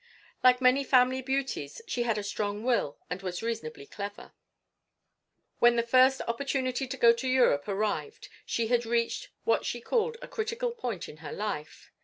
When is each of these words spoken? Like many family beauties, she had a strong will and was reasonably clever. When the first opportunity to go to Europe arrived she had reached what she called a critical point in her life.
Like 0.43 0.61
many 0.61 0.83
family 0.83 1.21
beauties, 1.21 1.79
she 1.85 2.01
had 2.01 2.17
a 2.17 2.23
strong 2.23 2.63
will 2.63 2.97
and 3.07 3.21
was 3.21 3.43
reasonably 3.43 3.85
clever. 3.85 4.33
When 5.59 5.75
the 5.75 5.83
first 5.83 6.21
opportunity 6.27 6.87
to 6.87 6.97
go 6.97 7.13
to 7.13 7.27
Europe 7.27 7.67
arrived 7.67 8.27
she 8.43 8.65
had 8.65 8.83
reached 8.83 9.29
what 9.43 9.63
she 9.63 9.79
called 9.79 10.17
a 10.19 10.27
critical 10.27 10.71
point 10.71 11.07
in 11.07 11.17
her 11.17 11.31
life. 11.31 11.91